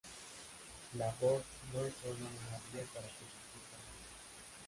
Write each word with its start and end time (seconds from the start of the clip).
La 0.97 1.13
voz 1.21 1.43
no 1.71 1.81
es 1.85 1.93
solo 2.01 2.15
una 2.17 2.57
vía 2.73 2.81
para 2.91 3.05
conducir 3.05 3.63
palabras. 3.69 4.55